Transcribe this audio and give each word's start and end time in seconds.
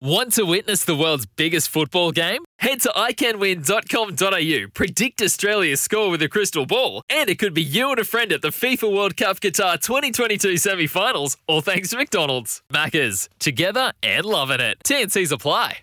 Want 0.00 0.34
to 0.34 0.44
witness 0.44 0.84
the 0.84 0.94
world's 0.94 1.26
biggest 1.26 1.70
football 1.70 2.12
game? 2.12 2.44
Head 2.60 2.80
to 2.82 2.88
iCanWin.com.au, 2.90 4.70
predict 4.72 5.20
Australia's 5.20 5.80
score 5.80 6.08
with 6.08 6.22
a 6.22 6.28
crystal 6.28 6.66
ball, 6.66 7.02
and 7.10 7.28
it 7.28 7.40
could 7.40 7.52
be 7.52 7.64
you 7.64 7.90
and 7.90 7.98
a 7.98 8.04
friend 8.04 8.30
at 8.30 8.40
the 8.40 8.50
FIFA 8.50 8.94
World 8.94 9.16
Cup 9.16 9.40
Qatar 9.40 9.80
2022 9.80 10.56
semi 10.56 10.86
finals, 10.86 11.36
all 11.48 11.62
thanks 11.62 11.90
to 11.90 11.96
McDonald's. 11.96 12.62
Maccas, 12.72 13.28
together 13.40 13.92
and 14.00 14.24
loving 14.24 14.60
it. 14.60 14.78
TNC's 14.84 15.32
apply. 15.32 15.78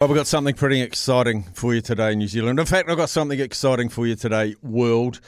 Well, 0.00 0.08
we've 0.08 0.16
got 0.16 0.26
something 0.26 0.54
pretty 0.54 0.80
exciting 0.80 1.42
for 1.52 1.74
you 1.74 1.82
today, 1.82 2.14
New 2.14 2.28
Zealand. 2.28 2.58
In 2.58 2.64
fact, 2.64 2.88
I've 2.88 2.96
got 2.96 3.10
something 3.10 3.38
exciting 3.38 3.90
for 3.90 4.06
you 4.06 4.14
today, 4.14 4.54
world. 4.62 5.20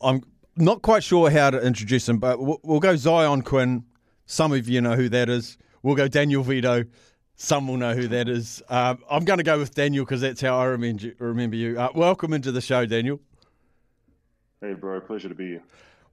I'm 0.00 0.22
not 0.54 0.82
quite 0.82 1.02
sure 1.02 1.28
how 1.28 1.50
to 1.50 1.60
introduce 1.60 2.08
him, 2.08 2.18
but 2.18 2.38
we'll 2.40 2.78
go 2.78 2.94
Xyon 2.94 3.44
Quinn. 3.44 3.82
Some 4.26 4.52
of 4.52 4.68
you 4.68 4.80
know 4.80 4.94
who 4.94 5.08
that 5.08 5.28
is. 5.28 5.58
We'll 5.82 5.96
go 5.96 6.06
Daniel 6.06 6.44
Vidot. 6.44 6.88
Some 7.36 7.66
will 7.66 7.76
know 7.76 7.94
who 7.94 8.08
that 8.08 8.28
is. 8.28 8.62
Uh, 8.68 8.94
I'm 9.10 9.24
going 9.24 9.38
to 9.38 9.44
go 9.44 9.58
with 9.58 9.74
Daniel 9.74 10.04
because 10.04 10.20
that's 10.20 10.40
how 10.40 10.58
I 10.58 10.66
remember, 10.66 11.12
remember 11.18 11.56
you. 11.56 11.78
Uh, 11.78 11.90
welcome 11.94 12.32
into 12.32 12.52
the 12.52 12.60
show, 12.60 12.86
Daniel. 12.86 13.20
Hey, 14.60 14.74
bro. 14.74 15.00
Pleasure 15.00 15.28
to 15.28 15.34
be 15.34 15.48
here. 15.48 15.62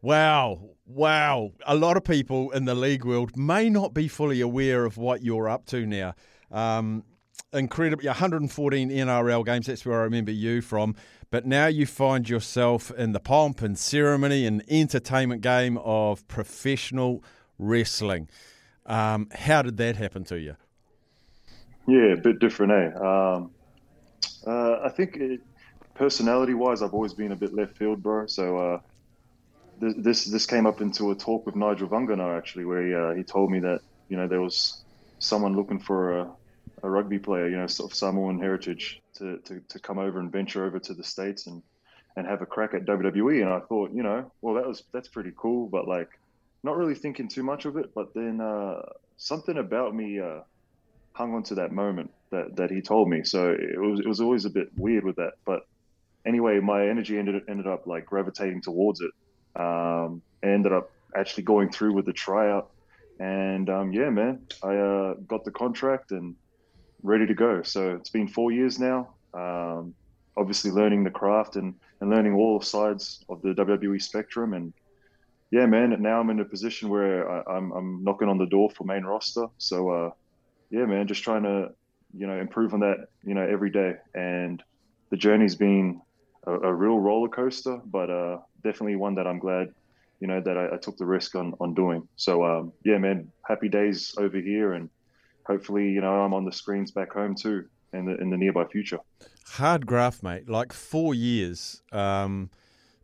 Wow. 0.02 0.72
Wow. 0.88 1.52
A 1.68 1.76
lot 1.76 1.96
of 1.96 2.04
people 2.04 2.50
in 2.52 2.66
the 2.66 2.73
league 2.73 3.06
world 3.06 3.38
may 3.38 3.70
not 3.70 3.94
be 3.94 4.08
fully 4.08 4.42
aware 4.42 4.84
of 4.84 4.98
what 4.98 5.23
you're 5.23 5.48
up 5.48 5.68
to 5.68 5.86
now. 5.86 6.16
Um, 6.52 7.04
incredibly 7.53 8.08
114 8.08 8.90
NRL 8.90 9.46
games. 9.46 9.68
That's 9.68 9.86
where 9.86 10.00
I 10.00 10.03
remember 10.03 10.31
you 10.31 10.62
from. 10.62 10.96
But 11.30 11.46
now 11.46 11.68
you 11.68 11.86
find 11.86 12.28
yourself 12.28 12.92
in 12.92 13.12
the 13.12 13.20
pomp 13.20 13.62
and 13.62 13.78
ceremony 13.78 14.46
and 14.46 14.64
entertainment 14.68 15.42
game 15.42 15.78
of 15.78 16.28
professional 16.28 17.24
wrestling. 17.59 18.28
Um, 18.88 19.30
how 19.31 19.62
did 19.62 19.78
that 19.78 19.96
happen 19.96 20.24
to 20.26 20.40
you? 20.40 20.56
Yeah, 21.88 22.14
a 22.14 22.18
bit 22.18 22.40
different, 22.40 22.72
eh? 22.74 23.00
Um, 23.00 23.52
uh, 24.48 24.80
I 24.84 24.90
think 24.90 25.18
personality-wise, 25.96 26.82
I've 26.82 26.94
always 26.94 27.14
been 27.14 27.32
a 27.32 27.36
bit 27.36 27.54
left 27.54 27.78
field, 27.78 28.04
bro. 28.04 28.28
So 28.28 28.58
uh, 28.58 28.80
this, 29.80 29.96
this 29.98 30.26
this 30.26 30.46
came 30.46 30.66
up 30.66 30.82
into 30.82 31.12
a 31.12 31.16
talk 31.16 31.46
with 31.46 31.56
Nigel 31.56 31.90
Vagana 31.90 32.38
actually, 32.38 32.66
where 32.66 32.86
he, 32.86 32.94
uh, 32.94 33.14
he 33.16 33.24
told 33.24 33.52
me 33.52 33.59
that 33.62 33.82
you 34.09 34.18
know 34.18 34.28
there 34.28 34.42
was 34.42 34.84
someone 35.20 35.56
looking 35.56 35.80
for 35.80 36.20
a 36.20 36.32
a 36.84 36.90
rugby 36.90 37.20
player, 37.20 37.48
you 37.48 37.58
know, 37.58 37.68
sort 37.68 37.92
of 37.92 37.96
Samoan 37.96 38.40
heritage, 38.40 39.02
to, 39.16 39.38
to, 39.46 39.62
to 39.70 39.80
come 39.80 40.00
over 40.00 40.20
and 40.20 40.32
venture 40.32 40.66
over 40.66 40.80
to 40.80 40.94
the 40.96 41.04
states 41.04 41.48
and 41.48 41.64
and 42.18 42.28
have 42.28 42.42
a 42.42 42.46
crack 42.46 42.74
at 42.74 42.86
WWE. 42.86 43.42
And 43.42 43.50
I 43.50 43.62
thought, 43.62 43.92
you 43.94 44.04
know, 44.04 44.32
well, 44.42 44.56
that 44.56 44.68
was 44.68 44.84
that's 44.94 45.08
pretty 45.09 45.34
cool, 45.38 45.70
but 45.70 45.88
like, 45.88 46.09
not 46.64 46.78
really 46.78 46.96
thinking 46.96 47.28
too 47.30 47.44
much 47.44 47.66
of 47.66 47.78
it. 47.78 47.94
But 47.96 48.14
then 48.14 48.42
uh, 48.42 48.82
something 49.18 49.58
about 49.58 49.96
me 49.96 50.20
uh, 50.20 50.42
hung 51.14 51.34
on 51.36 51.44
to 51.44 51.56
that 51.56 51.72
moment 51.72 52.12
that 52.31 52.56
that 52.56 52.72
he 52.72 52.81
told 52.81 53.09
me. 53.09 53.23
So 53.23 53.52
it 53.52 53.80
was 53.80 54.00
it 54.00 54.08
was 54.08 54.22
always 54.22 54.45
a 54.45 54.50
bit 54.50 54.70
weird 54.78 55.04
with 55.04 55.18
that. 55.18 55.34
But 55.45 55.68
anyway, 56.26 56.59
my 56.59 56.88
energy 56.88 57.18
ended 57.18 57.44
ended 57.50 57.68
up 57.68 57.88
like 57.88 58.06
gravitating 58.06 58.62
towards 58.62 59.02
it. 59.02 59.12
Um, 59.62 60.22
ended 60.44 60.72
up 60.72 60.92
actually 61.16 61.44
going 61.44 61.70
through 61.70 61.94
with 61.94 62.06
the 62.06 62.13
tryout. 62.13 62.72
And 63.19 63.69
um, 63.69 63.94
yeah, 63.94 64.09
man, 64.09 64.47
I 64.63 64.75
uh, 64.75 65.13
got 65.28 65.44
the 65.46 65.52
contract 65.52 66.12
and 66.12 66.36
ready 67.03 67.28
to 67.28 67.34
go. 67.34 67.62
So 67.62 67.96
it's 67.96 68.09
been 68.09 68.28
four 68.28 68.52
years 68.52 68.80
now. 68.80 69.13
Um, 69.34 69.94
obviously, 70.38 70.72
learning 70.72 71.03
the 71.03 71.12
craft 71.12 71.56
and, 71.56 71.75
and 72.00 72.09
learning 72.09 72.34
all 72.34 72.62
sides 72.62 73.24
of 73.30 73.41
the 73.41 73.50
WWE 73.50 74.02
spectrum. 74.02 74.53
And 74.53 74.74
yeah, 75.52 75.66
man, 75.66 76.02
now 76.02 76.19
I'm 76.19 76.30
in 76.30 76.40
a 76.40 76.46
position 76.46 76.90
where 76.90 77.30
I, 77.30 77.57
am 77.57 78.00
knocking 78.03 78.28
on 78.28 78.38
the 78.38 78.47
door 78.47 78.69
for 78.72 78.86
main 78.86 79.03
roster. 79.03 79.47
So 79.57 79.90
uh, 79.90 80.12
yeah, 80.72 80.86
man, 80.86 81.08
just 81.08 81.24
trying 81.24 81.44
to 81.44 81.70
you 82.18 82.28
know 82.28 82.40
improve 82.40 82.74
on 82.74 82.80
that 82.80 83.08
you 83.24 83.34
know 83.34 83.46
every 83.46 83.70
day. 83.70 83.96
And 84.16 84.64
the 85.09 85.18
journey's 85.18 85.56
been 85.56 86.02
a, 86.48 86.52
a 86.52 86.74
real 86.74 86.98
roller 86.98 87.30
coaster, 87.30 87.80
but 87.86 88.09
uh, 88.09 88.38
definitely 88.64 88.96
one 88.96 89.16
that 89.16 89.28
I'm 89.28 89.40
glad 89.40 89.74
you 90.20 90.28
know 90.28 90.42
that 90.42 90.58
I, 90.58 90.76
I 90.76 90.78
took 90.78 90.98
the 90.98 91.06
risk 91.06 91.36
on 91.36 91.54
on 91.60 91.74
doing. 91.74 92.08
So 92.16 92.44
um, 92.46 92.74
yeah, 92.84 92.98
man, 92.98 93.31
happy 93.48 93.70
days 93.70 94.16
over 94.18 94.38
here 94.38 94.74
and 94.74 94.90
hopefully, 95.46 95.90
you 95.90 96.02
know, 96.02 96.22
I'm 96.22 96.34
on 96.34 96.46
the 96.46 96.52
screens 96.52 96.92
back 96.92 97.14
home 97.14 97.36
too 97.36 97.66
in 97.94 98.06
the 98.06 98.16
in 98.18 98.30
the 98.30 98.38
nearby 98.38 98.66
future. 98.66 99.00
Hard 99.46 99.86
graft, 99.86 100.24
mate. 100.24 100.50
Like 100.50 100.72
four 100.74 101.14
years. 101.14 101.81
Um, 101.92 102.50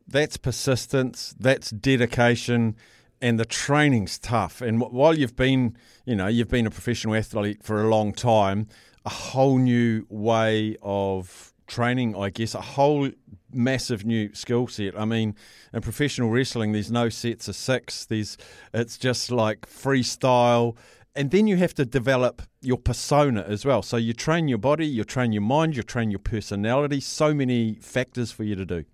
that's 0.08 0.38
persistence. 0.38 1.36
That's 1.38 1.70
dedication. 1.72 2.78
And 3.22 3.40
the 3.40 3.46
training's 3.46 4.20
tough. 4.20 4.62
And 4.62 4.80
while 4.80 5.18
you've 5.18 5.36
been, 5.36 5.76
you 6.06 6.16
know, 6.16 6.28
you've 6.28 6.50
been 6.50 6.68
a 6.68 6.72
professional 6.72 7.16
athlete 7.16 7.64
for 7.64 7.82
a 7.82 7.90
long 7.90 8.14
time, 8.14 8.68
a 9.06 9.10
whole 9.10 9.58
new 9.58 10.06
way 10.10 10.78
of 10.84 11.54
training, 11.66 12.16
I 12.16 12.30
guess, 12.30 12.54
a 12.54 12.62
whole 12.62 13.10
massive 13.52 14.06
new 14.06 14.34
skill 14.34 14.68
set. 14.68 14.98
I 14.98 15.06
mean, 15.06 15.36
in 15.74 15.82
professional 15.82 16.30
wrestling, 16.30 16.74
there's 16.74 16.92
no 16.92 17.10
sets 17.10 17.48
of 17.48 17.56
six. 17.56 18.06
There's 18.06 18.38
it's 18.74 18.98
just 18.98 19.32
like 19.32 19.62
freestyle 19.62 20.78
and 21.18 21.32
then 21.32 21.48
you 21.48 21.58
have 21.58 21.74
to 21.74 21.84
develop 21.84 22.44
your 22.62 22.78
persona 22.78 23.44
as 23.48 23.66
well. 23.66 23.82
So 23.82 23.98
you 23.98 24.14
train 24.14 24.48
your 24.48 24.60
body, 24.60 24.86
you 24.86 25.04
train 25.04 25.32
your 25.32 25.42
mind, 25.42 25.76
you 25.76 25.82
train 25.82 26.12
your 26.12 26.20
personality. 26.20 27.00
So 27.00 27.34
many 27.34 27.74
factors 27.82 28.32
for 28.32 28.44
you 28.44 28.56
to 28.56 28.66
do. 28.66 28.86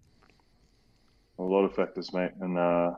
A 1.37 1.43
lot 1.43 1.65
of 1.65 1.75
factors, 1.75 2.13
mate, 2.13 2.31
and 2.39 2.57
uh, 2.57 2.91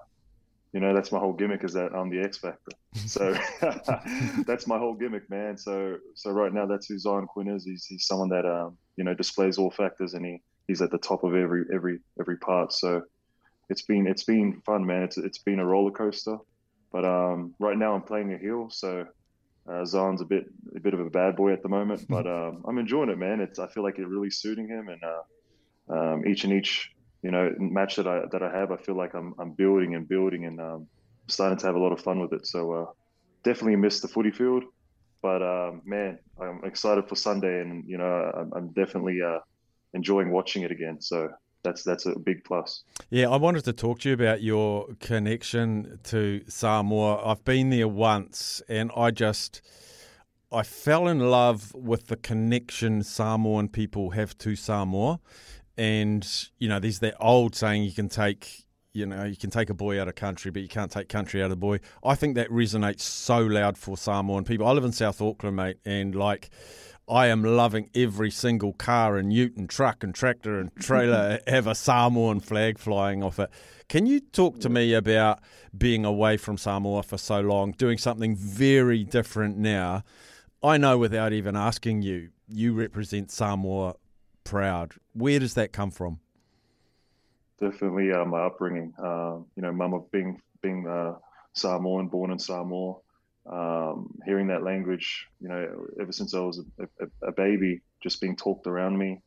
you 0.75 0.81
know 0.81 0.93
that's 0.93 1.09
my 1.09 1.19
whole 1.19 1.31
gimmick 1.31 1.63
is 1.63 1.71
that 1.71 1.95
I'm 1.95 2.09
the 2.09 2.21
X 2.21 2.37
factor. 2.37 2.73
So 3.07 3.33
that's 4.45 4.67
my 4.67 4.77
whole 4.77 4.93
gimmick, 4.93 5.29
man. 5.29 5.57
So 5.57 5.95
so 6.15 6.31
right 6.31 6.53
now 6.53 6.65
that's 6.65 6.87
who 6.87 6.95
Xyon 6.95 7.27
Quinn 7.27 7.47
is. 7.47 7.63
He's 7.63 7.85
he's 7.85 8.05
someone 8.05 8.27
that 8.29 8.45
um, 8.45 8.77
you 8.97 9.05
know 9.05 9.13
displays 9.13 9.57
all 9.57 9.71
factors, 9.71 10.15
and 10.15 10.25
he 10.25 10.41
he's 10.67 10.81
at 10.81 10.91
the 10.91 10.97
top 10.97 11.23
of 11.23 11.33
every 11.33 11.63
every 11.73 11.99
every 12.19 12.37
part. 12.37 12.73
So 12.73 13.03
it's 13.69 13.83
been 13.83 14.05
it's 14.05 14.25
been 14.25 14.61
fun, 14.65 14.85
man. 14.85 15.03
It's 15.03 15.17
it's 15.17 15.37
been 15.37 15.59
a 15.59 15.65
roller 15.65 15.91
coaster. 15.91 16.39
But 16.91 17.05
um, 17.05 17.55
right 17.57 17.77
now 17.77 17.95
I'm 17.95 18.01
playing 18.01 18.33
a 18.33 18.37
heel, 18.37 18.69
so 18.69 19.05
uh, 19.69 19.71
Xyon's 19.71 20.19
a 20.19 20.25
bit 20.25 20.43
a 20.75 20.81
bit 20.81 20.93
of 20.93 20.99
a 20.99 21.09
bad 21.09 21.37
boy 21.37 21.53
at 21.53 21.63
the 21.63 21.69
moment. 21.69 22.05
But 22.09 22.27
um, 22.37 22.65
I'm 22.67 22.79
enjoying 22.79 23.09
it, 23.09 23.17
man. 23.17 23.39
It's 23.39 23.59
I 23.59 23.67
feel 23.67 23.83
like 23.83 23.97
it's 23.97 24.09
really 24.09 24.29
suiting 24.29 24.67
him, 24.67 24.89
and 24.89 25.01
uh, 25.05 25.97
um, 25.97 26.27
each 26.27 26.43
and 26.43 26.51
each 26.51 26.91
you 27.25 27.31
know 27.31 27.51
match 27.57 27.95
that 27.95 28.05
I 28.05 28.21
that 28.31 28.43
I 28.43 28.51
have, 28.55 28.71
I 28.71 28.77
feel 28.77 28.95
like 28.95 29.15
I'm 29.15 29.33
I'm 29.39 29.51
building 29.53 29.95
and 29.95 30.07
building 30.07 30.45
and 30.45 30.61
um, 30.61 30.87
starting 31.27 31.57
to 31.57 31.65
have 31.65 31.75
a 31.75 31.79
lot 31.79 31.91
of 31.91 31.99
fun 31.99 32.19
with 32.19 32.33
it. 32.33 32.45
So 32.45 32.71
uh, 32.71 32.85
definitely 33.43 33.77
missed 33.77 34.03
the 34.03 34.07
footy 34.07 34.29
field, 34.29 34.63
but 35.23 35.41
um, 35.41 35.81
man, 35.85 36.19
I'm 36.39 36.61
excited 36.63 37.09
for 37.09 37.15
Sunday, 37.15 37.61
and 37.61 37.83
you 37.87 37.97
know 37.97 38.31
I'm, 38.39 38.53
I'm 38.53 38.67
definitely 38.73 39.23
uh, 39.23 39.39
enjoying 39.95 40.29
watching 40.31 40.61
it 40.61 40.71
again. 40.71 41.01
So 41.01 41.29
that's 41.63 41.81
that's 41.81 42.05
a 42.05 42.19
big 42.19 42.43
plus. 42.43 42.83
Yeah, 43.09 43.29
I 43.29 43.37
wanted 43.37 43.65
to 43.65 43.73
talk 43.73 44.01
to 44.01 44.09
you 44.09 44.13
about 44.13 44.43
your 44.43 44.89
connection 44.99 45.99
to 46.03 46.43
Samoa. 46.47 47.25
I've 47.25 47.43
been 47.43 47.71
there 47.71 47.87
once, 47.87 48.61
and 48.69 48.91
I 48.95 49.09
just 49.09 49.63
I 50.51 50.61
fell 50.61 51.07
in 51.07 51.21
love 51.31 51.73
with 51.73 52.05
the 52.05 52.17
connection 52.17 53.01
Samoan 53.01 53.69
people 53.69 54.11
have 54.11 54.37
to 54.37 54.55
Samoa. 54.55 55.19
And 55.77 56.27
you 56.57 56.69
know, 56.69 56.79
there's 56.79 56.99
that 56.99 57.15
old 57.19 57.55
saying 57.55 57.83
you 57.83 57.91
can 57.91 58.09
take 58.09 58.65
you 58.95 59.05
know, 59.05 59.25
you 59.25 59.35
can 59.35 59.49
take 59.49 59.69
a 59.69 59.73
boy 59.73 59.99
out 59.99 60.07
of 60.07 60.15
country, 60.15 60.51
but 60.51 60.61
you 60.61 60.69
can't 60.69 60.89
take 60.89 61.09
country 61.09 61.41
out 61.41 61.45
of 61.45 61.49
the 61.49 61.57
boy. 61.57 61.81
I 62.01 62.15
think 62.15 62.35
that 62.35 62.49
resonates 62.49 63.01
so 63.01 63.39
loud 63.39 63.77
for 63.77 63.97
Samoan 63.97 64.45
people. 64.45 64.65
I 64.65 64.71
live 64.71 64.85
in 64.85 64.93
South 64.93 65.21
Auckland, 65.21 65.57
mate, 65.57 65.79
and 65.83 66.15
like 66.15 66.49
I 67.07 67.27
am 67.27 67.43
loving 67.43 67.89
every 67.93 68.31
single 68.31 68.71
car 68.71 69.17
and 69.17 69.33
ute 69.33 69.57
and 69.57 69.69
truck 69.69 70.03
and 70.03 70.15
tractor 70.15 70.59
and 70.59 70.73
trailer 70.77 71.39
have 71.47 71.67
a 71.67 71.75
Samoan 71.75 72.39
flag 72.39 72.79
flying 72.79 73.21
off 73.21 73.37
it. 73.37 73.49
Can 73.89 74.05
you 74.05 74.21
talk 74.21 74.59
to 74.61 74.69
me 74.69 74.93
about 74.93 75.41
being 75.77 76.05
away 76.05 76.37
from 76.37 76.57
Samoa 76.57 77.03
for 77.03 77.17
so 77.17 77.41
long, 77.41 77.73
doing 77.73 77.97
something 77.97 78.35
very 78.35 79.03
different 79.03 79.57
now? 79.57 80.03
I 80.63 80.77
know 80.77 80.97
without 80.97 81.33
even 81.33 81.55
asking 81.55 82.01
you, 82.01 82.29
you 82.47 82.73
represent 82.73 83.29
Samoa 83.29 83.95
proud. 84.45 84.93
Where 85.13 85.39
does 85.39 85.55
that 85.55 85.73
come 85.73 85.91
from? 85.91 86.19
Definitely 87.59 88.13
uh, 88.13 88.23
my 88.23 88.45
upbringing. 88.45 88.93
Uh, 88.97 89.39
you 89.55 89.61
know, 89.61 89.73
mum 89.73 89.93
of 89.93 90.09
being 90.11 90.41
being 90.61 90.87
uh, 90.87 91.15
Samoan, 91.53 92.07
born 92.07 92.31
in 92.31 92.39
Samoa 92.39 92.95
um, 93.51 94.09
hearing 94.25 94.47
that 94.47 94.63
language, 94.63 95.27
you 95.39 95.47
know, 95.47 95.85
ever 96.01 96.11
since 96.11 96.33
I 96.33 96.39
was 96.39 96.61
a, 96.79 96.83
a, 96.83 97.27
a, 97.27 97.31
baby, 97.31 97.81
just 98.01 98.19
being 98.19 98.35
talked 98.35 98.65
around 98.65 98.97
me. 98.97 99.21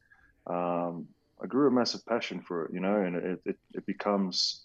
um, 0.46 1.06
I 1.40 1.46
grew 1.46 1.68
a 1.68 1.70
massive 1.70 2.04
passion 2.04 2.40
for 2.40 2.64
it, 2.64 2.74
you 2.74 2.80
know, 2.80 3.00
and 3.00 3.14
it, 3.14 3.40
it, 3.44 3.56
it 3.74 3.86
becomes 3.86 4.64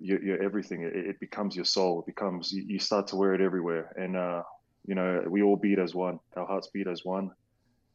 your, 0.00 0.20
your 0.20 0.42
everything. 0.42 0.82
It, 0.82 0.92
it, 0.96 1.20
becomes 1.20 1.54
your 1.54 1.64
soul. 1.64 2.00
It 2.00 2.06
becomes, 2.06 2.52
you, 2.52 2.64
you, 2.66 2.78
start 2.80 3.06
to 3.08 3.16
wear 3.16 3.32
it 3.32 3.40
everywhere. 3.40 3.92
And, 3.96 4.16
uh, 4.16 4.42
you 4.86 4.96
know, 4.96 5.22
we 5.28 5.42
all 5.42 5.54
beat 5.54 5.78
as 5.78 5.94
one. 5.94 6.18
Our 6.36 6.46
hearts 6.46 6.68
beat 6.74 6.88
as 6.88 7.04
one. 7.04 7.30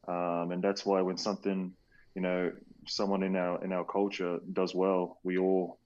Um, 0.08 0.52
and 0.52 0.62
that's 0.62 0.86
why 0.86 1.02
when 1.02 1.18
something, 1.18 1.74
you 2.16 2.22
know, 2.22 2.52
someone 2.88 3.24
in 3.24 3.36
our 3.36 3.64
in 3.64 3.74
our 3.74 3.84
culture 3.84 4.40
does 4.54 4.74
well, 4.74 5.20
we 5.24 5.38
all, 5.38 5.80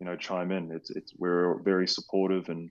you 0.00 0.06
know, 0.06 0.16
chime 0.16 0.52
in. 0.52 0.70
It's 0.70 0.90
it's 0.90 1.12
we're 1.18 1.60
very 1.62 1.88
supportive, 1.88 2.48
and 2.48 2.70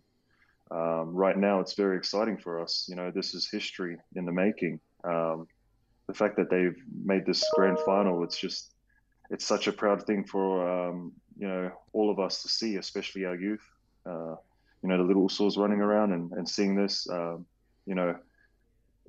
um, 0.71 1.13
right 1.13 1.37
now 1.37 1.59
it's 1.59 1.73
very 1.73 1.97
exciting 1.97 2.37
for 2.37 2.61
us. 2.61 2.87
You 2.89 2.95
know, 2.95 3.11
this 3.11 3.33
is 3.33 3.49
history 3.49 3.97
in 4.15 4.25
the 4.25 4.31
making. 4.31 4.79
Um, 5.03 5.47
the 6.07 6.13
fact 6.13 6.37
that 6.37 6.49
they've 6.49 6.81
made 7.03 7.25
this 7.25 7.43
grand 7.55 7.79
final, 7.79 8.23
it's 8.23 8.37
just 8.37 8.73
it's 9.29 9.45
such 9.45 9.67
a 9.67 9.73
proud 9.73 10.05
thing 10.05 10.23
for 10.23 10.69
um, 10.69 11.11
you 11.37 11.47
know 11.47 11.71
all 11.91 12.09
of 12.09 12.19
us 12.19 12.41
to 12.43 12.49
see, 12.49 12.77
especially 12.77 13.25
our 13.25 13.35
youth. 13.35 13.63
Uh, 14.05 14.35
you 14.81 14.89
know, 14.89 14.97
the 14.97 15.03
little 15.03 15.27
Usos 15.27 15.57
running 15.57 15.79
around 15.79 16.11
and, 16.11 16.31
and 16.33 16.47
seeing 16.47 16.75
this, 16.75 17.07
um, 17.09 17.45
you 17.85 17.95
know, 17.95 18.15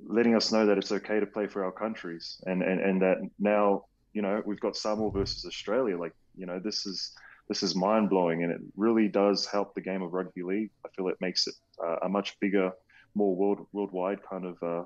letting 0.03 0.35
us 0.35 0.51
know 0.51 0.65
that 0.65 0.77
it's 0.77 0.91
okay 0.91 1.19
to 1.19 1.25
play 1.25 1.47
for 1.47 1.63
our 1.63 1.71
countries 1.71 2.41
and, 2.45 2.61
and, 2.61 2.79
and 2.79 3.01
that 3.01 3.17
now, 3.39 3.85
you 4.13 4.21
know, 4.21 4.41
we've 4.45 4.59
got 4.59 4.75
Samoa 4.75 5.11
versus 5.11 5.45
Australia. 5.45 5.97
Like, 5.97 6.13
you 6.35 6.45
know, 6.45 6.59
this 6.59 6.85
is 6.85 7.13
this 7.47 7.61
is 7.61 7.75
mind 7.75 8.09
blowing 8.09 8.43
and 8.43 8.51
it 8.51 8.61
really 8.75 9.07
does 9.07 9.45
help 9.45 9.75
the 9.75 9.81
game 9.81 10.01
of 10.01 10.13
rugby 10.13 10.41
league. 10.41 10.71
I 10.85 10.89
feel 10.89 11.07
it 11.09 11.17
makes 11.21 11.47
it 11.47 11.53
uh, 11.83 11.97
a 12.03 12.09
much 12.09 12.39
bigger, 12.39 12.71
more 13.13 13.35
world 13.35 13.67
worldwide 13.71 14.19
kind 14.27 14.45
of 14.45 14.63
uh, 14.63 14.83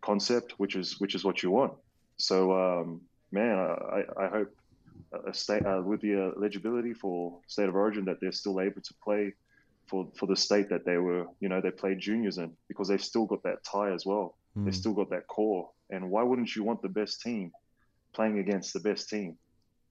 concept, 0.00 0.54
which 0.58 0.74
is 0.74 1.00
which 1.00 1.14
is 1.14 1.24
what 1.24 1.42
you 1.42 1.50
want. 1.50 1.74
So, 2.18 2.52
um, 2.52 3.00
man, 3.30 3.56
I, 3.58 4.02
I 4.18 4.28
hope 4.28 4.54
a 5.26 5.34
state 5.34 5.64
uh, 5.64 5.82
with 5.84 6.00
the 6.00 6.32
eligibility 6.36 6.94
for 6.94 7.38
state 7.46 7.68
of 7.68 7.74
origin 7.74 8.04
that 8.06 8.18
they're 8.20 8.32
still 8.32 8.60
able 8.60 8.80
to 8.80 8.94
play 9.02 9.32
for 9.86 10.08
for 10.16 10.26
the 10.26 10.36
state 10.36 10.68
that 10.70 10.84
they 10.84 10.96
were, 10.96 11.26
you 11.40 11.48
know, 11.48 11.60
they 11.60 11.70
played 11.70 12.00
juniors 12.00 12.38
in 12.38 12.52
because 12.68 12.88
they've 12.88 13.02
still 13.02 13.26
got 13.26 13.42
that 13.42 13.62
tie 13.64 13.92
as 13.92 14.04
well. 14.06 14.36
Mm. 14.56 14.64
They've 14.64 14.76
still 14.76 14.94
got 14.94 15.10
that 15.10 15.26
core. 15.26 15.70
And 15.90 16.10
why 16.10 16.22
wouldn't 16.22 16.54
you 16.54 16.64
want 16.64 16.82
the 16.82 16.88
best 16.88 17.20
team 17.20 17.52
playing 18.12 18.38
against 18.38 18.72
the 18.72 18.80
best 18.80 19.08
team? 19.08 19.36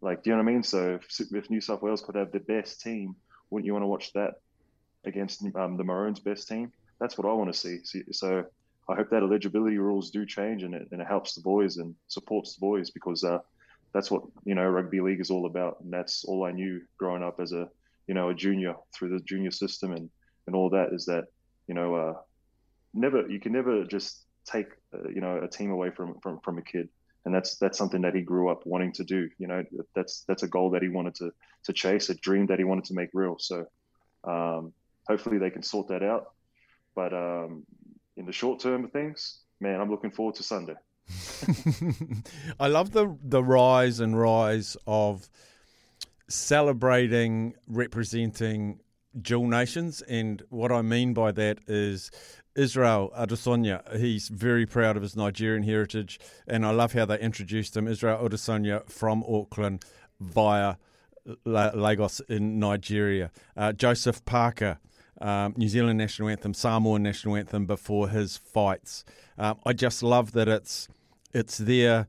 Like, 0.02 0.24
do 0.24 0.30
you 0.30 0.36
know 0.36 0.44
what 0.44 0.50
I 0.50 0.54
mean? 0.54 0.64
So 0.64 1.00
if, 1.02 1.32
if 1.32 1.50
New 1.50 1.62
South 1.62 1.82
Wales 1.82 2.02
could 2.02 2.16
have 2.16 2.32
the 2.32 2.40
best 2.40 2.82
team, 2.82 3.16
wouldn't 3.50 3.66
you 3.66 3.74
want 3.74 3.84
to 3.84 3.88
watch 3.88 4.14
that 4.14 4.36
against 5.06 5.44
um, 5.56 5.78
the 5.78 5.84
Maroons' 5.84 6.20
best 6.20 6.48
team? 6.48 6.72
That's 7.00 7.18
what 7.18 7.28
I 7.28 7.34
want 7.34 7.54
to 7.54 7.60
see. 7.60 7.80
So 8.12 8.46
I 8.90 8.96
hope 8.96 9.10
that 9.12 9.24
eligibility 9.24 9.78
rules 9.78 10.10
do 10.10 10.26
change 10.26 10.64
and 10.64 10.74
it, 10.74 10.88
and 10.92 11.02
it 11.02 11.08
helps 11.08 11.36
the 11.36 11.42
boys 11.42 11.78
and 11.78 11.96
supports 12.08 12.56
the 12.56 12.62
boys 12.62 12.90
because 12.90 13.24
uh, 13.24 13.40
that's 13.94 14.10
what 14.10 14.24
you 14.44 14.56
know 14.56 14.68
rugby 14.68 15.02
league 15.02 15.20
is 15.20 15.30
all 15.30 15.46
about, 15.46 15.78
and 15.82 15.92
that's 15.92 16.24
all 16.26 16.46
I 16.46 16.52
knew 16.52 16.82
growing 16.98 17.24
up 17.24 17.40
as 17.40 17.52
a 17.52 17.70
you 18.08 18.14
know 18.14 18.30
a 18.30 18.34
junior 18.34 18.76
through 18.94 19.10
the 19.10 19.24
junior 19.24 19.52
system 19.52 19.94
and 19.94 20.10
and 20.48 20.56
all 20.56 20.70
that 20.70 20.94
is 20.94 21.06
that 21.06 21.26
you 21.68 21.74
know 21.74 21.96
uh, 21.96 22.14
never 22.94 23.28
you 23.30 23.40
can 23.40 23.52
never 23.52 23.84
just 23.84 24.26
take 24.52 24.68
uh, 24.94 25.10
you 25.10 25.22
know 25.22 25.38
a 25.44 25.48
team 25.48 25.72
away 25.72 25.90
from 25.90 26.20
from 26.22 26.40
from 26.40 26.58
a 26.58 26.62
kid. 26.62 26.90
And 27.24 27.36
that's 27.36 27.58
that's 27.58 27.78
something 27.78 28.02
that 28.02 28.16
he 28.16 28.22
grew 28.22 28.50
up 28.50 28.66
wanting 28.66 28.94
to 28.94 29.04
do 29.04 29.30
you 29.38 29.48
know 29.48 29.64
that's 29.96 30.24
that's 30.28 30.42
a 30.42 30.48
goal 30.48 30.72
that 30.72 30.82
he 30.82 30.90
wanted 30.90 31.16
to 31.16 31.32
to 31.66 31.74
chase 31.74 32.10
a 32.10 32.16
dream 32.16 32.48
that 32.48 32.58
he 32.58 32.66
wanted 32.66 32.86
to 32.86 32.94
make 32.94 33.10
real. 33.14 33.38
So 33.40 33.66
um, 34.24 34.74
hopefully 35.08 35.38
they 35.38 35.52
can 35.52 35.64
sort 35.64 35.88
that 35.90 36.04
out. 36.04 36.34
But 36.96 37.14
um, 37.14 37.64
in 38.18 38.26
the 38.26 38.32
short 38.32 38.60
term 38.60 38.86
of 38.86 38.92
things, 38.92 39.40
man, 39.60 39.80
I'm 39.80 39.90
looking 39.90 40.12
forward 40.12 40.36
to 40.36 40.44
Sunday. 40.44 40.76
I 42.60 42.68
love 42.68 42.92
the 42.92 43.18
the 43.24 43.44
rise 43.44 44.00
and 44.00 44.20
rise 44.20 44.78
of 44.88 45.30
celebrating 46.28 47.56
representing 47.68 48.80
dual 49.20 49.48
nations, 49.48 50.02
and 50.04 50.44
what 50.50 50.72
I 50.72 50.82
mean 50.82 51.14
by 51.14 51.32
that 51.34 51.60
is 51.68 52.12
Israel 52.56 53.12
Adesanya. 53.18 53.98
He's 53.98 54.28
very 54.28 54.66
proud 54.66 54.96
of 54.98 55.04
his 55.04 55.16
Nigerian 55.16 55.64
heritage, 55.64 56.20
and 56.48 56.66
I 56.66 56.72
love 56.72 56.94
how 56.94 57.06
they 57.06 57.20
introduced 57.20 57.76
him. 57.76 57.88
Israel 57.88 58.28
Adesanya 58.28 58.90
from 58.90 59.24
Auckland 59.28 59.84
via 60.20 60.76
Lagos 61.46 62.20
in 62.22 62.60
Nigeria. 62.60 63.32
Uh, 63.56 63.72
Joseph 63.74 64.24
Parker 64.26 64.80
um, 65.22 65.54
New 65.56 65.70
Zealand 65.70 65.98
national 65.98 66.30
anthem, 66.30 66.54
Samoan 66.54 67.04
national 67.04 67.36
anthem 67.36 67.66
before 67.66 68.10
his 68.10 68.38
fights. 68.38 69.06
Um, 69.38 69.60
I 69.66 69.74
just 69.74 70.04
love 70.04 70.34
that 70.34 70.48
it's 70.48 70.88
it's 71.34 71.58
there, 71.58 72.08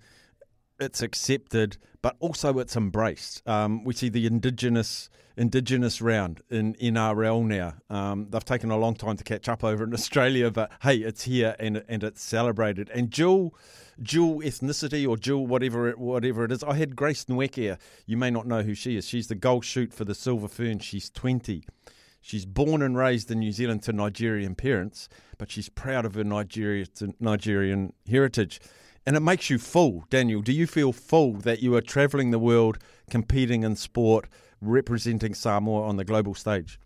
it's 0.82 1.02
accepted, 1.02 1.78
but 2.02 2.16
also 2.20 2.58
it's 2.58 2.76
embraced. 2.76 3.46
Um, 3.48 3.84
we 3.84 3.94
see 3.94 4.08
the 4.08 4.26
indigenous 4.26 5.08
indigenous 5.36 6.02
round 6.02 6.42
in 6.50 6.74
NRL 6.74 7.44
now. 7.46 7.74
Um, 7.88 8.26
they've 8.28 8.44
taken 8.44 8.70
a 8.70 8.76
long 8.76 8.94
time 8.94 9.16
to 9.16 9.24
catch 9.24 9.48
up 9.48 9.64
over 9.64 9.84
in 9.84 9.94
Australia, 9.94 10.50
but 10.50 10.70
hey, 10.82 10.96
it's 10.96 11.22
here 11.24 11.56
and 11.58 11.82
and 11.88 12.04
it's 12.04 12.22
celebrated. 12.22 12.90
And 12.90 13.10
dual 13.10 13.54
dual 14.00 14.40
ethnicity 14.40 15.08
or 15.08 15.16
dual 15.16 15.46
whatever 15.46 15.88
it, 15.88 15.98
whatever 15.98 16.44
it 16.44 16.52
is. 16.52 16.62
I 16.62 16.74
had 16.74 16.96
Grace 16.96 17.24
Nweke. 17.26 17.78
You 18.06 18.16
may 18.16 18.30
not 18.30 18.46
know 18.46 18.62
who 18.62 18.74
she 18.74 18.96
is. 18.96 19.06
She's 19.08 19.28
the 19.28 19.34
gold 19.34 19.64
shoot 19.64 19.92
for 19.92 20.04
the 20.04 20.14
Silver 20.14 20.48
Fern. 20.48 20.80
She's 20.80 21.08
twenty. 21.08 21.64
She's 22.24 22.46
born 22.46 22.82
and 22.82 22.96
raised 22.96 23.30
in 23.32 23.40
New 23.40 23.50
Zealand 23.50 23.82
to 23.82 23.92
Nigerian 23.92 24.54
parents, 24.54 25.08
but 25.38 25.50
she's 25.50 25.68
proud 25.68 26.04
of 26.04 26.14
her 26.14 26.22
Nigeria, 26.22 26.86
Nigerian 27.18 27.92
heritage. 28.08 28.60
And 29.06 29.16
it 29.16 29.20
makes 29.20 29.50
you 29.50 29.58
full, 29.58 30.04
Daniel. 30.10 30.42
Do 30.42 30.52
you 30.52 30.66
feel 30.66 30.92
full 30.92 31.34
that 31.34 31.60
you 31.60 31.74
are 31.74 31.80
travelling 31.80 32.30
the 32.30 32.38
world, 32.38 32.78
competing 33.10 33.64
in 33.64 33.74
sport, 33.76 34.28
representing 34.60 35.34
Samoa 35.34 35.86
on 35.88 35.96
the 35.96 36.04
global 36.04 36.34
stage? 36.34 36.78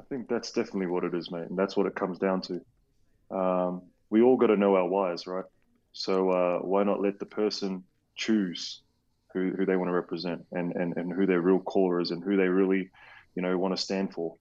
I 0.00 0.04
think 0.04 0.28
that's 0.28 0.52
definitely 0.52 0.86
what 0.86 1.04
it 1.04 1.14
is, 1.14 1.30
mate. 1.30 1.48
And 1.48 1.58
that's 1.58 1.76
what 1.76 1.86
it 1.86 1.96
comes 1.96 2.18
down 2.18 2.40
to. 2.42 3.36
Um, 3.36 3.82
we 4.10 4.22
all 4.22 4.36
got 4.36 4.46
to 4.46 4.56
know 4.56 4.76
our 4.76 4.88
whys, 4.88 5.26
right? 5.26 5.44
So 5.92 6.30
uh, 6.30 6.58
why 6.60 6.84
not 6.84 7.00
let 7.00 7.18
the 7.18 7.26
person 7.26 7.82
choose 8.14 8.82
who, 9.32 9.50
who 9.56 9.66
they 9.66 9.76
want 9.76 9.88
to 9.88 9.92
represent 9.92 10.44
and, 10.52 10.72
and, 10.74 10.96
and 10.96 11.12
who 11.12 11.26
their 11.26 11.40
real 11.40 11.60
core 11.60 12.00
is 12.00 12.10
and 12.10 12.22
who 12.22 12.36
they 12.36 12.48
really 12.48 12.90
you 13.34 13.42
know 13.42 13.56
want 13.56 13.76
to 13.76 13.82
stand 13.82 14.12
for 14.12 14.36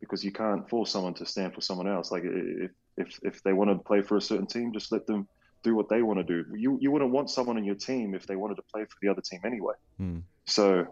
because 0.00 0.24
you 0.24 0.32
can't 0.32 0.68
force 0.68 0.90
someone 0.90 1.14
to 1.14 1.24
stand 1.24 1.54
for 1.54 1.60
someone 1.60 1.88
else 1.88 2.10
like 2.10 2.22
if 2.24 2.70
if, 2.98 3.18
if 3.22 3.42
they 3.42 3.52
want 3.52 3.70
to 3.70 3.76
play 3.76 4.02
for 4.02 4.16
a 4.16 4.20
certain 4.20 4.46
team 4.46 4.72
just 4.72 4.92
let 4.92 5.06
them 5.06 5.26
do 5.62 5.74
what 5.74 5.88
they 5.88 6.02
want 6.02 6.18
to 6.18 6.24
do. 6.24 6.56
You 6.56 6.78
you 6.80 6.90
wouldn't 6.90 7.12
want 7.12 7.30
someone 7.30 7.56
in 7.58 7.64
your 7.64 7.74
team 7.74 8.14
if 8.14 8.26
they 8.26 8.36
wanted 8.36 8.56
to 8.56 8.62
play 8.62 8.84
for 8.84 8.96
the 9.00 9.08
other 9.08 9.22
team 9.22 9.40
anyway. 9.44 9.74
Hmm. 9.98 10.18
so 10.46 10.86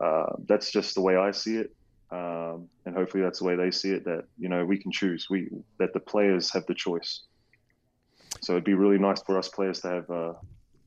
uh, 0.00 0.32
that's 0.46 0.70
just 0.70 0.94
the 0.94 1.00
way 1.00 1.16
I 1.16 1.30
see 1.30 1.56
it. 1.56 1.74
Um, 2.10 2.68
and 2.84 2.94
hopefully 2.94 3.22
that's 3.22 3.38
the 3.38 3.46
way 3.46 3.56
they 3.56 3.70
see 3.70 3.90
it 3.90 4.04
that 4.04 4.24
you 4.38 4.48
know 4.48 4.64
we 4.64 4.76
can 4.78 4.92
choose. 4.92 5.28
We 5.30 5.48
that 5.78 5.92
the 5.94 6.00
players 6.00 6.52
have 6.52 6.66
the 6.66 6.74
choice. 6.74 7.22
So 8.40 8.52
it'd 8.52 8.64
be 8.64 8.74
really 8.74 8.98
nice 8.98 9.22
for 9.22 9.38
us 9.38 9.48
players 9.48 9.80
to 9.80 9.88
have 9.88 10.10
uh, 10.10 10.32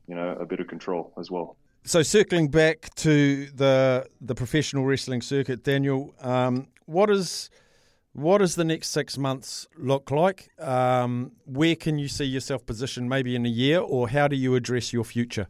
you 0.08 0.16
know 0.16 0.38
a 0.40 0.46
bit 0.46 0.60
of 0.60 0.68
control 0.68 1.14
as 1.20 1.32
well. 1.32 1.58
So 1.84 2.04
circling 2.04 2.50
back 2.50 2.94
to 2.96 3.48
the 3.48 4.08
the 4.22 4.36
professional 4.36 4.86
wrestling 4.86 5.22
circuit, 5.22 5.64
Daniel, 5.64 6.14
um, 6.22 6.68
what 6.86 7.10
is 7.10 7.50
what 8.16 8.38
does 8.38 8.56
the 8.56 8.64
next 8.64 8.90
six 8.90 9.18
months 9.18 9.68
look 9.78 10.10
like? 10.10 10.50
Um, 10.60 11.34
where 11.46 11.76
can 11.76 12.00
you 12.00 12.08
see 12.08 12.26
yourself 12.26 12.66
positioned, 12.66 13.10
maybe 13.10 13.36
in 13.36 13.46
a 13.46 13.50
year, 13.50 13.80
or 13.80 14.10
how 14.10 14.28
do 14.28 14.36
you 14.36 14.56
address 14.56 14.94
your 14.94 15.04
future? 15.04 15.48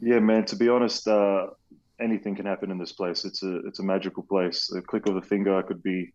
Yeah, 0.00 0.18
man. 0.18 0.44
To 0.46 0.56
be 0.56 0.68
honest, 0.68 1.08
uh, 1.08 1.46
anything 1.98 2.34
can 2.36 2.44
happen 2.44 2.70
in 2.70 2.78
this 2.78 2.92
place. 2.92 3.24
It's 3.24 3.42
a 3.42 3.66
it's 3.66 3.78
a 3.78 3.82
magical 3.82 4.22
place. 4.22 4.70
A 4.72 4.82
click 4.82 5.06
of 5.06 5.16
a 5.16 5.22
finger, 5.22 5.56
I 5.56 5.62
could 5.62 5.82
be 5.82 6.12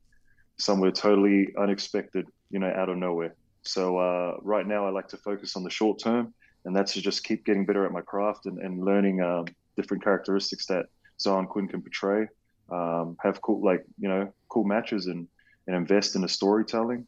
somewhere 0.57 0.91
totally 0.91 1.53
unexpected, 1.57 2.27
you 2.49 2.59
know, 2.59 2.71
out 2.75 2.89
of 2.89 2.97
nowhere. 2.97 3.33
So 3.63 3.97
uh, 3.97 4.37
right 4.41 4.67
now, 4.67 4.85
I 4.85 4.91
like 4.91 5.07
to 5.09 5.17
focus 5.17 5.55
on 5.55 5.63
the 5.63 5.69
short 5.69 5.99
term 5.99 6.33
and 6.67 6.75
that's 6.75 6.93
to 6.93 7.01
just 7.01 7.23
keep 7.23 7.45
getting 7.45 7.65
better 7.65 7.85
at 7.85 7.91
my 7.91 8.01
craft 8.01 8.45
and, 8.45 8.59
and 8.59 8.83
learning 8.83 9.21
um, 9.21 9.45
different 9.77 10.03
characteristics 10.03 10.65
that 10.67 10.87
Xyon 11.17 11.47
Quinn 11.47 11.67
can 11.67 11.81
portray. 11.81 12.27
Um, 12.69 13.17
have 13.21 13.41
cool 13.41 13.63
like 13.63 13.85
you 13.99 14.09
know 14.09 14.33
cool 14.49 14.65
matches 14.65 15.07
and 15.07 15.27
and 15.67 15.75
invest 15.75 16.15
in 16.15 16.21
the 16.21 16.29
storytelling. 16.29 17.05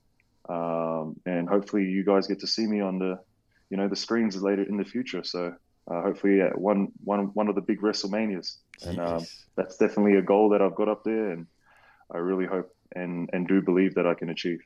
Um, 0.47 1.15
and 1.25 1.47
hopefully 1.47 1.83
you 1.83 2.03
guys 2.03 2.27
get 2.27 2.39
to 2.39 2.47
see 2.47 2.65
me 2.65 2.81
on 2.81 2.99
the 2.99 3.19
you 3.69 3.77
know 3.77 3.87
the 3.87 3.95
screens 3.95 4.41
later 4.41 4.63
in 4.63 4.77
the 4.77 4.85
future. 4.85 5.23
So 5.23 5.53
uh, 5.89 6.01
hopefully 6.01 6.37
yeah, 6.37 6.49
one 6.55 6.89
one 7.03 7.25
one 7.33 7.47
of 7.47 7.55
the 7.55 7.61
big 7.61 7.81
WrestleManias, 7.81 8.57
and 8.85 8.99
um, 8.99 9.25
that's 9.55 9.77
definitely 9.77 10.15
a 10.15 10.21
goal 10.21 10.49
that 10.49 10.61
I've 10.61 10.75
got 10.75 10.87
up 10.87 11.03
there, 11.03 11.31
and 11.31 11.47
I 12.11 12.17
really 12.17 12.45
hope 12.45 12.73
and 12.95 13.29
and 13.33 13.47
do 13.47 13.61
believe 13.61 13.95
that 13.95 14.05
I 14.05 14.13
can 14.13 14.29
achieve. 14.29 14.59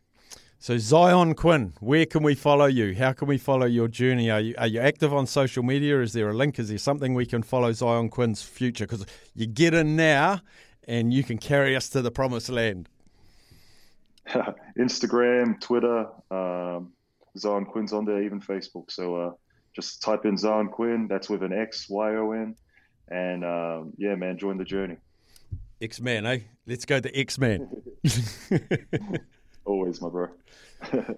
So 0.59 0.75
Xyon 0.75 1.35
Quinn, 1.35 1.73
where 1.81 2.05
can 2.05 2.23
we 2.23 2.35
follow 2.35 2.67
you? 2.67 2.95
How 2.95 3.11
can 3.11 3.27
we 3.27 3.37
follow 3.37 3.65
your 3.65 3.89
journey? 3.89 4.31
Are 4.31 4.39
you 4.39 4.55
are 4.57 4.67
you 4.67 4.79
active 4.79 5.13
on 5.13 5.27
social 5.27 5.63
media? 5.63 6.01
Is 6.01 6.13
there 6.13 6.29
a 6.29 6.33
link? 6.33 6.57
Is 6.57 6.69
there 6.69 6.77
something 6.77 7.13
we 7.13 7.25
can 7.25 7.43
follow 7.43 7.71
Xyon 7.71 8.09
Quinn's 8.09 8.41
future? 8.41 8.85
Because 8.85 9.05
you 9.35 9.45
get 9.45 9.73
in 9.73 9.97
now, 9.97 10.39
and 10.87 11.13
you 11.13 11.23
can 11.23 11.37
carry 11.37 11.75
us 11.75 11.89
to 11.89 12.01
the 12.01 12.11
promised 12.11 12.49
land. 12.49 12.89
Instagram, 14.77 15.59
Twitter, 15.59 16.07
um, 16.31 16.93
Xyon 17.37 17.67
Quinn's 17.67 17.93
on 17.93 18.05
there, 18.05 18.21
even 18.23 18.39
Facebook. 18.41 18.91
So 18.91 19.15
uh, 19.15 19.31
just 19.75 20.01
type 20.01 20.25
in 20.25 20.35
Xyon 20.35 20.71
Quinn. 20.71 21.07
That's 21.07 21.29
with 21.29 21.43
an 21.43 21.53
X 21.53 21.89
Y 21.89 22.15
O 22.15 22.31
N, 22.31 22.55
and 23.09 23.43
um, 23.43 23.93
yeah, 23.97 24.15
man, 24.15 24.37
join 24.37 24.57
the 24.57 24.65
journey. 24.65 24.97
X 25.81 25.99
Man, 25.99 26.25
eh? 26.25 26.39
Let's 26.65 26.85
go 26.85 26.99
to 26.99 27.17
X 27.17 27.37
Man. 27.37 27.69
Always, 29.65 30.01
my 30.01 30.09
bro. 30.09 30.27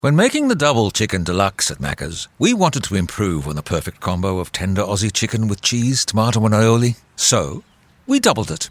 When 0.00 0.14
making 0.14 0.46
the 0.46 0.54
double 0.54 0.92
chicken 0.92 1.24
deluxe 1.24 1.72
at 1.72 1.78
Macca's, 1.78 2.28
we 2.38 2.54
wanted 2.54 2.84
to 2.84 2.94
improve 2.94 3.48
on 3.48 3.56
the 3.56 3.64
perfect 3.64 3.98
combo 3.98 4.38
of 4.38 4.52
tender 4.52 4.82
Aussie 4.82 5.12
chicken 5.12 5.48
with 5.48 5.60
cheese, 5.60 6.04
tomato, 6.04 6.44
and 6.44 6.54
aioli. 6.54 7.00
So, 7.16 7.64
we 8.06 8.20
doubled 8.20 8.52
it. 8.52 8.70